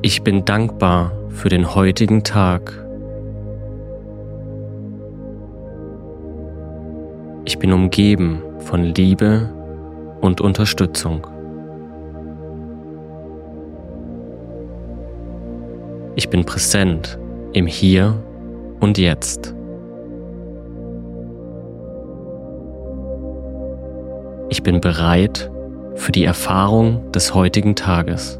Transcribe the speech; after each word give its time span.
Ich 0.00 0.22
bin 0.22 0.44
dankbar 0.44 1.10
für 1.28 1.48
den 1.48 1.74
heutigen 1.74 2.22
Tag. 2.22 2.72
Ich 7.44 7.58
bin 7.58 7.72
umgeben 7.72 8.40
von 8.60 8.84
Liebe 8.84 9.52
und 10.20 10.40
Unterstützung. 10.40 11.26
Ich 16.14 16.28
bin 16.28 16.44
präsent 16.44 17.18
im 17.52 17.66
Hier 17.66 18.22
und 18.78 18.98
Jetzt. 18.98 19.52
Ich 24.48 24.62
bin 24.62 24.80
bereit 24.80 25.50
für 25.96 26.12
die 26.12 26.22
Erfahrung 26.22 27.10
des 27.10 27.34
heutigen 27.34 27.74
Tages. 27.74 28.38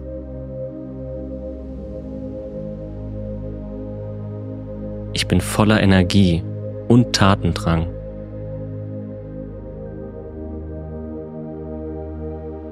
Ich 5.28 5.30
bin 5.30 5.42
voller 5.42 5.82
Energie 5.82 6.42
und 6.88 7.14
Tatendrang. 7.14 7.86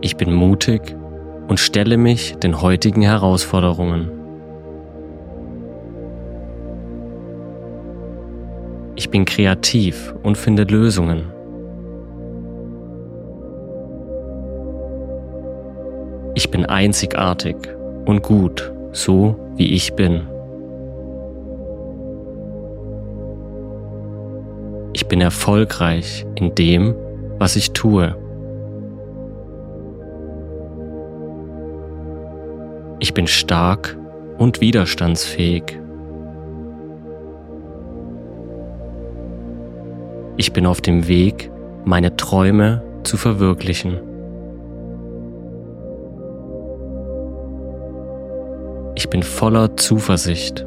Ich 0.01 0.17
bin 0.17 0.33
mutig 0.33 0.97
und 1.49 1.61
stelle 1.61 1.99
mich 1.99 2.35
den 2.37 2.63
heutigen 2.63 3.03
Herausforderungen. 3.03 4.11
Ich 8.95 9.11
bin 9.11 9.27
kreativ 9.27 10.15
und 10.23 10.39
finde 10.39 10.63
Lösungen. 10.63 11.25
Ich 16.35 16.51
bin 16.51 16.65
einzigartig 16.65 17.57
und 18.07 18.23
gut, 18.23 18.73
so 18.93 19.37
wie 19.57 19.75
ich 19.75 19.93
bin. 19.93 20.23
Ich 25.07 25.09
bin 25.09 25.21
erfolgreich 25.21 26.27
in 26.35 26.57
dem, 26.57 26.93
was 27.39 27.55
ich 27.55 27.71
tue. 27.71 28.17
Ich 32.99 33.15
bin 33.15 33.29
stark 33.29 33.97
und 34.37 34.61
widerstandsfähig. 34.61 35.79
Ich 40.39 40.53
bin 40.53 40.67
auf 40.67 40.81
dem 40.81 41.07
Weg, 41.07 41.53
meine 41.85 42.17
Träume 42.17 42.83
zu 43.05 43.17
verwirklichen. 43.17 44.01
Ich 48.97 49.09
bin 49.09 49.23
voller 49.23 49.77
Zuversicht. 49.77 50.67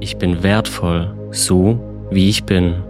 Ich 0.00 0.16
bin 0.16 0.42
wertvoll, 0.42 1.12
so 1.32 1.78
wie 2.10 2.28
ich 2.28 2.44
bin. 2.44 2.82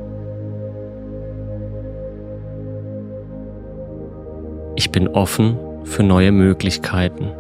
Ich 4.77 4.91
bin 4.91 5.09
offen 5.09 5.57
für 5.85 6.03
neue 6.03 6.33
Möglichkeiten. 6.33 7.31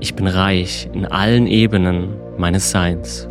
Ich 0.00 0.14
bin 0.14 0.26
reich 0.26 0.88
in 0.92 1.06
allen 1.06 1.46
Ebenen 1.46 2.10
meines 2.36 2.70
Seins. 2.70 3.28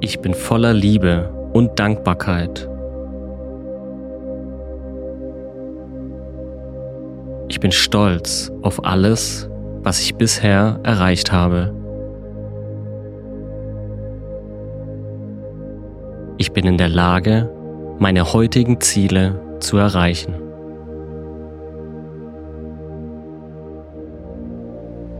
Ich 0.00 0.20
bin 0.20 0.34
voller 0.34 0.72
Liebe 0.72 1.32
und 1.52 1.78
Dankbarkeit. 1.78 2.68
Ich 7.52 7.60
bin 7.60 7.70
stolz 7.70 8.50
auf 8.62 8.82
alles, 8.82 9.46
was 9.82 10.00
ich 10.00 10.14
bisher 10.14 10.80
erreicht 10.84 11.32
habe. 11.32 11.74
Ich 16.38 16.52
bin 16.52 16.64
in 16.64 16.78
der 16.78 16.88
Lage, 16.88 17.50
meine 17.98 18.32
heutigen 18.32 18.80
Ziele 18.80 19.38
zu 19.60 19.76
erreichen. 19.76 20.32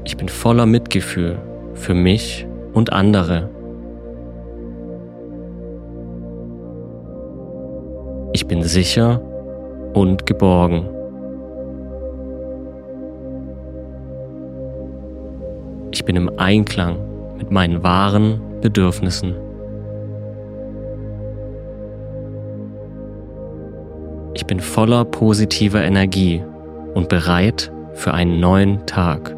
Ich 0.05 0.17
bin 0.17 0.31
voller 0.31 0.65
Mitgefühl 0.65 1.39
für 1.75 1.93
mich 1.93 2.47
und 2.73 2.95
andere. 2.95 3.51
Ich 8.33 8.47
bin 8.47 8.63
sicher 8.63 9.21
und 9.93 10.25
geborgen. 10.25 10.89
Ich 16.03 16.07
bin 16.07 16.17
im 16.17 16.37
Einklang 16.37 16.97
mit 17.39 17.53
meinen 17.53 17.85
wahren 17.85 18.41
Bedürfnissen. 18.61 19.37
Ich 24.35 24.45
bin 24.45 24.59
voller 24.59 25.05
positiver 25.05 25.81
Energie 25.81 26.43
und 26.95 27.09
bereit 27.09 27.71
für 27.95 28.15
einen 28.15 28.41
neuen 28.41 28.85
Tag. 28.85 29.37